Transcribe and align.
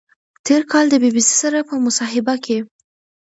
تېر 0.45 0.61
کال 0.71 0.85
د 0.89 0.95
بی 1.01 1.09
بی 1.15 1.21
سي 1.27 1.35
سره 1.43 1.59
په 1.69 1.75
مصاحبه 1.85 2.35
کې 2.45 2.57